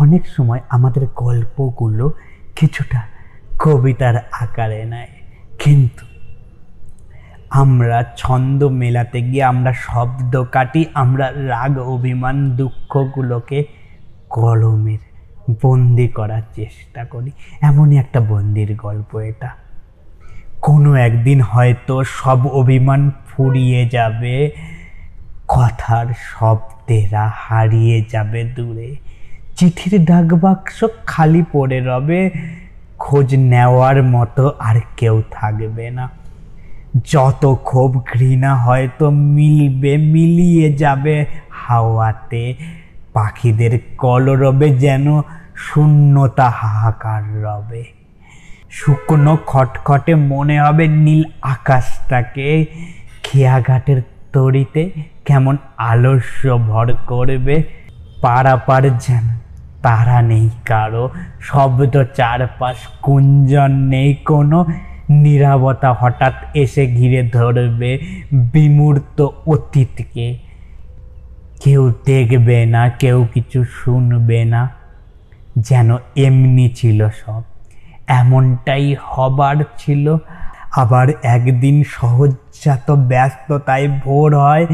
অনেক 0.00 0.22
সময় 0.26 0.60
আমাদের 0.68 1.06
গল্পগুলো 1.16 2.12
কিছুটা 2.56 3.02
কবিতার 3.58 4.14
আকারে 4.32 4.84
নেয়। 4.84 5.08
কিন্তু 5.58 6.06
আমরা 7.50 8.04
ছন্দ 8.16 8.64
মেলাতে 8.64 9.20
গিয়ে 9.20 9.44
আমরা 9.44 9.72
শব্দ 9.72 10.44
কাটি, 10.52 10.84
আমরা 10.94 11.32
রাগ, 11.34 11.78
অভিমান, 11.78 12.56
দুঃখগুলোকে 12.56 13.64
কলমের 14.30 14.98
বন্দি 15.62 16.08
করার 16.08 16.42
চেষ্টা 16.54 17.04
করি। 17.04 17.30
এমনই 17.60 17.96
একটা 17.98 18.20
বন্দির 18.20 18.76
গল্প 18.76 19.16
এটা। 19.16 19.50
কোনো 20.62 20.94
একদিন 20.94 21.40
হয়তো 21.40 22.04
সব 22.04 22.46
অভিমান 22.46 23.10
ফুরিয়ে 23.28 23.88
যাবে, 23.88 24.50
কথার 25.48 26.06
শব্দেরা 26.18 27.32
হারিয়ে 27.34 28.04
যাবে 28.10 28.44
দূরে। 28.44 28.96
চিঠির 29.60 30.04
ডাকবাক্স 30.04 30.84
খালি 31.06 31.44
পড়ে 31.52 31.80
রবে, 31.80 32.30
খোঁজ 32.98 33.34
নেওয়ার 33.36 34.02
মতো 34.02 34.52
আর 34.58 34.80
কেউ 34.96 35.22
থাকবে 35.30 35.90
না। 35.90 36.10
যত 37.12 37.58
ক্ষোভ 37.64 38.00
ঘৃণা 38.14 38.56
হয়তো 38.56 39.10
মিলবে, 39.10 39.96
মিলিয়ে 39.96 40.72
যাবে 40.72 41.26
হাওয়াতে। 41.50 42.54
পাখিদের 43.12 43.78
কলরবে 43.98 44.68
যেন 44.70 45.22
শূন্যতা 45.56 46.48
হাহাকার 46.50 47.42
রবে। 47.42 47.84
শুকনো 48.70 49.38
খটখটে 49.46 50.14
মনে 50.14 50.60
হবে 50.60 50.88
নীল 50.88 51.22
আকাশটাকে। 51.42 52.66
খেয়াঘাটের 53.22 54.02
তরিতে 54.32 54.90
কেমন 55.24 55.56
আলস্য 55.76 56.58
ভর 56.58 56.94
করবে, 57.06 57.62
পারাপার 58.22 58.98
যেন 58.98 59.39
তারা 59.82 60.22
নেই 60.22 60.50
কারও। 60.66 61.10
শব্দ 61.40 62.02
চারপাশ 62.16 62.76
কুঞ্জন 63.02 63.70
নেই, 63.70 64.14
কোনো 64.14 64.66
নিরাপত্তা 65.10 65.96
হঠাৎ 65.98 66.32
এসে 66.54 66.86
ঘিরে 66.86 67.22
ধরবে 67.28 67.98
বিমূর্ত 68.32 69.26
অতীতকে। 69.46 70.38
কেউ 71.64 71.92
দেখবে 72.06 72.66
না, 72.66 72.88
কেউ 72.88 73.26
কিছু 73.34 73.64
শুনবে 73.64 74.44
না, 74.44 74.68
যেন 75.58 75.96
এমনি 76.16 76.68
ছিল 76.68 77.08
সব। 77.08 77.42
এমনটাই 78.06 78.96
হবার 79.02 79.56
ছিল। 79.78 80.16
আবার 80.76 81.08
একদিন 81.22 81.84
সহজাত 81.86 82.90
ব্যস্ততায় 82.90 83.88
ভোর 84.04 84.38
হয় 84.38 84.66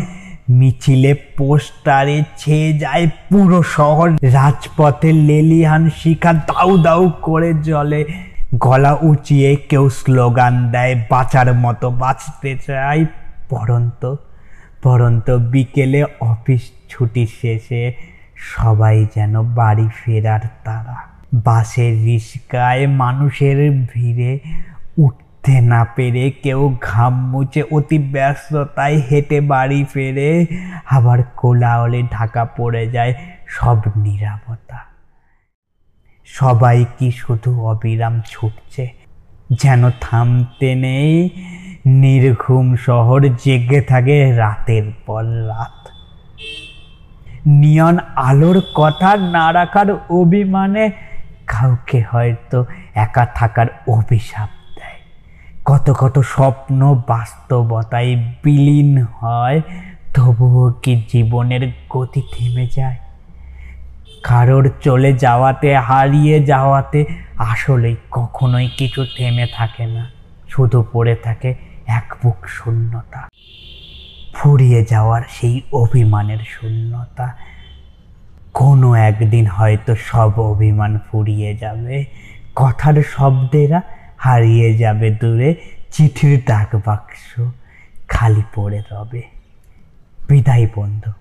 মিছিলে 0.48 1.14
পোস্টারে 1.14 2.22
ছেয়ে 2.38 2.78
যায় 2.78 3.06
পুরো 3.28 3.62
শহর। 3.62 4.08
রাজপথে 4.22 5.12
লেলিহান 5.12 5.90
শিখা 5.90 6.32
দাউ 6.32 6.76
দাউ 6.76 7.12
করে 7.22 7.54
জলে 7.54 8.04
গলা 8.58 8.92
উঁচিয়ে 9.02 9.56
কেউ 9.56 9.88
স্লোগান 9.88 10.54
দেয়, 10.72 10.94
বাঁচার 11.10 11.54
মতো 11.54 11.90
বাঁচতে 11.90 12.58
চাই। 12.66 13.06
পরন্ত 13.48 14.14
পরন্ত 14.82 15.30
বিকেলে 15.30 16.04
অফিস 16.20 16.62
ছুটি 16.88 17.26
শেষে 17.40 17.92
সবাই 18.36 19.06
যেন 19.14 19.42
বাড়ি 19.42 19.88
ফেরার 20.04 20.40
তারা। 20.64 20.96
বাসের 21.34 22.04
রিস্কায় 22.04 22.86
মানুষের 22.86 23.58
ভিড়ে 23.94 24.38
উঠতে 25.46 25.60
না 25.60 25.86
পেরে 25.96 26.30
কেউ 26.30 26.76
ঘাম 26.80 27.30
মুছে 27.30 27.62
অতি 27.70 27.98
ব্যস্ততায় 27.98 29.02
হেঁটে 29.10 29.40
বাড়ি 29.40 29.84
ফেরে 29.84 30.46
আবার 30.90 31.22
কোলাহলে 31.36 32.02
ঢাকা 32.10 32.44
পড়ে 32.44 32.86
যায় 32.86 33.14
সব 33.48 33.78
নিরাপত্তা। 33.96 34.78
সবাই 36.26 36.84
কি 36.98 37.10
শুধু 37.10 37.50
অবিরাম 37.62 38.20
ছুটছে? 38.26 38.88
যেন 39.50 39.90
থামতে 40.00 40.74
নেই 40.74 41.30
নির্ঘুম 41.86 42.76
শহর 42.76 43.20
জেগে 43.44 43.80
থাকে 43.80 44.36
রাতের 44.36 44.92
পর 45.06 45.24
রাত। 45.24 45.88
নিয়ন 47.46 47.98
আলোর 48.16 48.62
কথা 48.74 49.16
না 49.16 49.52
রাখার 49.52 49.92
অভিমানে 50.10 50.90
কাউকে 51.46 52.04
হয়তো 52.10 52.64
একা 52.94 53.26
থাকার 53.34 53.66
অভিশাপ 53.88 54.48
কত 55.66 55.94
কত 55.98 56.18
স্বপ্ন 56.18 57.02
বাস্তবতায় 57.08 58.16
বিলীন 58.44 59.02
হয়, 59.02 59.60
তবুও 60.14 60.72
কি 60.72 61.02
জীবনের 61.12 61.72
গতি 61.90 62.22
থেমে 62.32 62.66
যায়? 62.66 62.96
কারোর 64.22 64.70
চলে 64.80 65.12
যাওয়াতে, 65.12 65.76
হারিয়ে 65.76 66.44
যাওয়াতে 66.44 67.04
আসলেই 67.36 67.96
কখনোই 68.10 68.68
কিছু 68.68 69.04
থেমে 69.16 69.46
থাকে 69.56 69.86
না। 69.86 70.10
শুধু 70.48 70.84
পড়ে 70.92 71.16
থাকে 71.16 71.54
এক 71.86 72.14
বুক 72.22 72.46
শূন্যতা। 72.48 73.28
ফুরিয়ে 74.34 74.84
যাওয়ার 74.90 75.22
সেই 75.30 75.60
অভিমানের 75.72 76.38
শূন্যতা। 76.38 77.36
কোনো 78.54 78.94
একদিন 78.94 79.46
হয়তো 79.46 79.96
সব 79.96 80.40
অভিমান 80.40 80.98
ফুরিয়ে 81.10 81.56
যাবে। 81.56 82.04
কথার 82.56 83.02
শব্দেরা 83.16 83.82
হারিয়ে 84.26 84.68
যাবে 84.82 85.08
দূরে 85.20 85.50
চিঠির 85.94 86.34
ডাক 86.48 86.70
বাক্স 86.86 87.24
খালি 88.12 88.42
পড়ে 88.54 88.80
রবে। 88.90 89.22
বিদায় 90.28 90.66
বন্ধু, 90.76 91.12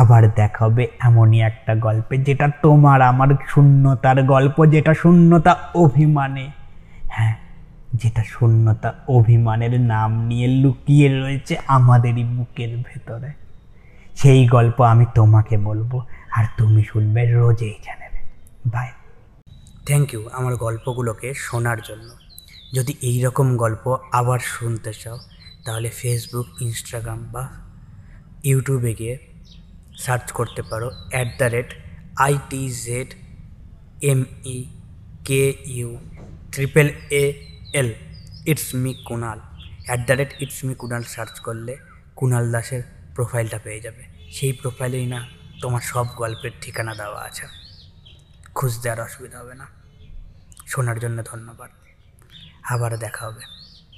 আবার 0.00 0.22
দেখাবে 0.40 0.82
এমনই 1.06 1.38
একটা 1.50 1.72
গল্পে 1.86 2.14
যেটা 2.26 2.46
তোমার, 2.64 2.98
আমার 3.10 3.30
শূন্যতার 3.52 4.18
গল্প, 4.32 4.56
যেটা 4.74 4.92
শূন্যতা 5.02 5.52
অভিমানে। 5.84 6.46
হ্যাঁ 7.16 7.34
যেটা 8.00 8.22
শূন্যতা 8.34 8.88
অভিমানের 9.16 9.74
নাম 9.92 10.10
নিয়ে 10.28 10.48
লুকিয়ে 10.62 11.08
রয়েছে 11.20 11.54
আমাদেরই 11.76 12.24
বুকের 12.34 12.72
ভেতরে। 12.86 13.30
সেই 14.20 14.40
গল্প 14.56 14.78
আমি 14.92 15.04
তোমাকে 15.18 15.54
বলব, 15.68 15.92
আর 16.36 16.44
তুমি 16.58 16.80
শুনবে 16.90 17.22
রোজ 17.34 17.60
এই 17.70 17.76
চ্যানেলে 17.84 18.20
বাই 18.74 18.90
থ্যাংক 19.86 20.08
ইউ 20.14 20.22
আমার 20.38 20.54
গল্পগুলোকে 20.64 21.28
শোনার 21.46 21.78
জন্য। 21.88 22.08
যদি 22.76 22.92
এই 23.00 23.18
রকম 23.22 23.46
গল্প 23.56 23.84
আবার 24.12 24.40
শুনতে 24.54 24.92
চাও, 25.02 25.18
তাহলে 25.64 25.88
ফেসবুক 25.90 26.48
ইনস্টাগ্রাম 26.62 27.20
বা 27.32 27.44
ইউটিউবে 28.44 28.92
গিয়ে 28.94 29.14
সার্চ 29.98 30.26
করতে 30.32 30.62
পারো 30.62 30.88
at 31.10 31.28
the 31.38 31.44
rate 31.44 31.70
IT 32.16 32.62
Z 32.84 33.10
M 34.02 34.20
E 34.44 34.56
K 35.24 35.42
U 35.66 35.90
triple 36.52 36.88
A 37.22 37.24
L 37.72 37.90
it's 38.46 38.68
me 38.74 38.92
Kunal 39.06 39.38
at 39.86 40.00
the 40.06 40.12
rate 40.12 40.32
it's 40.42 40.58
me 40.64 40.74
Kunal 40.74 41.02
search 41.14 41.34
করলে 41.40 41.76
কুনাল 42.16 42.44
দাসের 42.52 42.82
প্রোফাইলটা 43.14 43.58
পেয়ে 43.64 43.80
যাবে। 43.80 44.02
সেই 44.32 44.52
প্রোফাইলেই 44.52 45.06
না 45.06 45.20
তোমার 45.62 45.80
সব 45.80 46.06
গল্পের 46.16 46.50
ঠিকানা 46.60 46.92
দেওয়া 46.94 47.20
আছে। 47.22 47.46
খুঁজতে 48.54 48.86
আর 48.90 49.00
অসুবিধা 49.00 49.38
হবে 49.38 49.54
না। 49.54 49.66
শোনার 50.66 50.98
জন্য 50.98 51.18
ধন্যবাদ। 51.32 51.70
আবার 52.70 52.96
দেখা 52.96 53.26
হবে। 53.26 53.42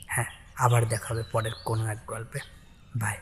হ্যাঁ 0.07 0.27
আবার 0.57 0.89
দেখা 0.89 1.15
হবে 1.15 1.23
পরের 1.33 1.53
কোনো 1.65 1.87
এক 1.87 1.99
গল্পে। 2.07 2.41
বাই 2.97 3.17